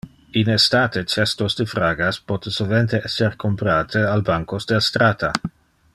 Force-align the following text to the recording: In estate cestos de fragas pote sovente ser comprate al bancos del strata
In 0.43 0.47
estate 0.53 1.03
cestos 1.13 1.57
de 1.59 1.67
fragas 1.73 2.19
pote 2.31 2.55
sovente 2.57 3.03
ser 3.17 3.31
comprate 3.45 4.05
al 4.15 4.29
bancos 4.31 4.71
del 4.73 4.83
strata 4.91 5.35